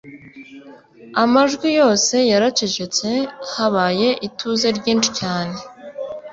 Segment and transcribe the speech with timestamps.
[1.23, 3.09] amajwi yose yaracecetse
[3.51, 5.57] habaye ituze ryinshi cyane